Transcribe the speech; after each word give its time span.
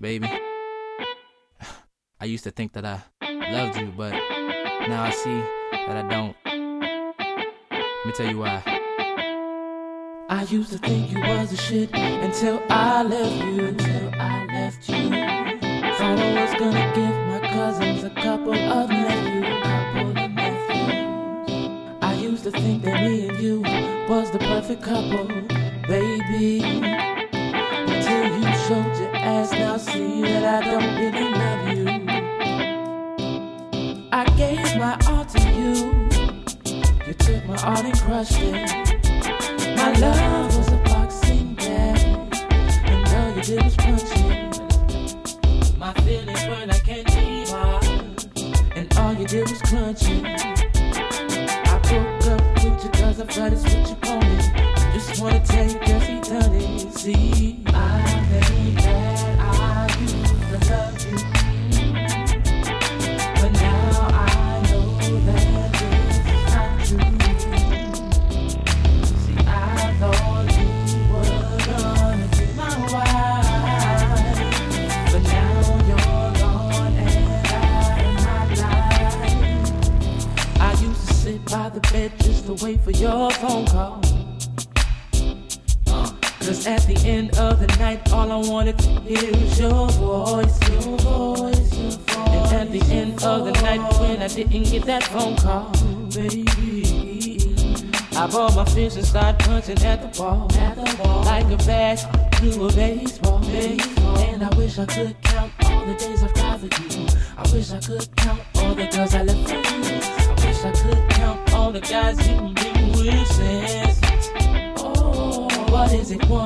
baby. 0.00 0.30
I 2.20 2.24
used 2.24 2.44
to 2.44 2.50
think 2.50 2.72
that 2.72 2.84
I 2.84 3.02
loved 3.50 3.78
you, 3.78 3.92
but 3.96 4.12
now 4.88 5.02
I 5.02 5.10
see 5.10 5.40
that 5.86 5.96
I 5.96 6.08
don't. 6.08 6.36
Let 6.44 8.06
me 8.06 8.12
tell 8.12 8.30
you 8.30 8.38
why. 8.38 8.62
I 10.30 10.46
used 10.48 10.72
to 10.72 10.78
think 10.78 11.12
you 11.12 11.20
was 11.20 11.52
a 11.52 11.56
shit 11.56 11.90
until 11.92 12.62
I 12.70 13.02
left 13.02 13.44
you. 13.44 13.66
Until 13.66 14.10
I 14.14 14.46
left 14.46 14.88
you. 14.88 15.10
Thought 15.10 16.18
I 16.18 16.40
was 16.40 16.54
gonna 16.58 16.92
give 16.94 17.16
my 17.28 17.40
cousins 17.52 18.04
a 18.04 18.10
couple 18.10 18.54
of 18.54 18.88
nephews. 18.88 19.62
Couple 19.62 20.24
of 20.24 20.30
nephews. 20.30 21.98
I 22.00 22.14
used 22.14 22.44
to 22.44 22.50
think 22.52 22.84
that 22.84 23.02
me 23.02 23.28
and 23.28 23.38
you 23.38 23.60
was 24.08 24.30
the 24.30 24.38
perfect 24.38 24.82
couple, 24.82 25.26
baby. 25.86 27.09
Now 29.60 29.76
see 29.76 30.22
that 30.22 30.44
I 30.44 30.60
don't 30.70 30.90
really 31.00 31.28
love 31.40 31.62
you. 31.68 31.84
I 34.10 34.24
gave 34.36 34.76
my 34.76 34.94
all 35.08 35.24
to 35.24 35.40
you. 35.58 35.74
You 37.06 37.14
took 37.14 37.44
my 37.46 37.58
heart 37.60 37.84
and 37.84 37.98
crushed 38.00 38.40
it. 38.40 38.54
My 39.76 39.92
love 40.04 40.56
was 40.56 40.68
a 40.68 40.78
boxing 40.88 41.54
bag, 41.54 41.98
and 42.90 43.08
all 43.16 43.30
you 43.36 43.42
did 43.42 43.62
was 43.64 43.76
punch 43.76 44.12
it. 44.14 45.78
My 45.78 45.92
feelings 46.04 46.42
were 46.48 46.66
like 46.66 46.84
candy 46.84 47.50
bar, 47.50 47.80
and 48.76 48.86
all 48.98 49.12
you 49.12 49.26
did 49.26 49.50
was 49.50 49.60
crunch 49.62 50.04
it. 50.08 50.24
I 51.72 51.78
broke 51.88 52.26
up 52.32 52.42
with 52.64 52.84
you 52.84 52.90
cause 52.98 53.20
I 53.20 53.26
felt 53.26 53.52
it's 53.52 53.64
what 53.64 53.88
you 53.90 53.96
wanted. 54.08 54.42
Just 54.94 55.20
wanna 55.20 55.40
tell 55.44 55.66
you, 55.66 55.78
he 56.08 56.20
done 56.20 56.54
it. 56.54 56.92
See, 56.94 57.69
sit 81.40 81.52
by 81.52 81.68
the 81.68 81.80
bed 81.92 82.12
just 82.20 82.46
to 82.46 82.64
wait 82.64 82.80
for 82.80 82.90
your 82.90 83.30
phone 83.32 83.66
call. 83.66 84.00
Cause 86.40 86.66
at 86.66 86.82
the 86.86 87.00
end 87.04 87.38
of 87.38 87.60
the 87.60 87.66
night, 87.78 88.12
all 88.12 88.32
I 88.32 88.48
wanted 88.48 88.78
to 88.78 88.88
hear 89.00 89.30
was 89.32 89.60
your 89.60 89.88
voice, 89.90 90.70
your 90.70 90.98
voice, 90.98 91.78
your 91.78 91.90
voice. 91.90 92.52
And 92.52 92.54
at 92.54 92.72
the 92.72 92.82
end 92.92 93.22
of 93.22 93.44
the 93.44 93.52
night, 93.62 94.00
when 94.00 94.22
I 94.22 94.28
didn't 94.28 94.64
get 94.64 94.84
that 94.86 95.04
phone 95.04 95.36
call, 95.36 95.70
baby, 96.14 97.54
I 98.16 98.26
bought 98.26 98.56
my 98.56 98.64
fist 98.64 98.96
and 98.96 99.06
started 99.06 99.38
punching 99.40 99.82
at 99.84 100.12
the 100.12 100.20
wall, 100.20 100.48
at 100.54 100.74
the 100.76 101.02
wall. 101.02 101.24
like 101.24 101.46
a 101.46 101.56
bat 101.64 101.98
to 102.38 102.64
a 102.64 102.72
baseball. 102.72 103.40
baseball. 103.40 104.18
And 104.18 104.42
I 104.42 104.48
wish 104.56 104.78
I 104.78 104.86
could 104.86 105.22
count 105.22 105.52
all 105.64 105.86
the 105.86 105.94
days 105.94 106.22
I've 106.22 106.32
cried 106.32 106.60
for 106.60 106.82
you. 106.82 107.06
I 107.36 107.52
wish 107.52 107.70
I 107.70 107.80
could 107.80 108.16
count 108.16 108.40
all 108.56 108.74
the 108.74 108.86
girls 108.86 109.14
I 109.14 109.22
left 109.22 109.69
guys 111.80 112.28
you've 112.28 112.54
been 112.54 112.92
with 112.92 113.26
since. 113.28 114.00
Oh, 114.78 115.48
what 115.70 115.92
is 115.92 116.10
it? 116.10 116.22
One, 116.28 116.38